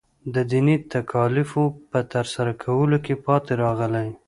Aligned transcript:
د 0.33 0.35
دیني 0.51 0.75
تکالیفو 0.93 1.63
په 1.91 1.99
ترسره 2.13 2.53
کولو 2.63 2.97
کې 3.05 3.13
پاتې 3.25 3.53
راغلی. 3.63 4.09